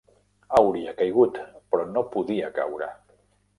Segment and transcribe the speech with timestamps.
[0.59, 1.37] Hauria caigut,
[1.75, 2.91] però no podia caure.